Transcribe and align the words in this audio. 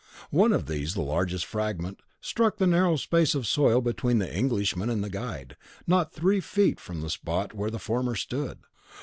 One 0.31 0.51
of 0.51 0.65
these, 0.65 0.95
the 0.95 1.01
largest 1.03 1.45
fragment, 1.45 1.99
struck 2.21 2.57
the 2.57 2.65
narrow 2.65 2.95
space 2.95 3.35
of 3.35 3.45
soil 3.45 3.81
between 3.81 4.17
the 4.17 4.35
Englishmen 4.35 4.89
and 4.89 5.03
the 5.03 5.11
guide, 5.11 5.55
not 5.85 6.11
three 6.11 6.39
feet 6.39 6.79
from 6.79 7.01
the 7.01 7.09
spot 7.11 7.53
where 7.53 7.69
the 7.69 7.77
former 7.77 8.15
stood. 8.15 8.57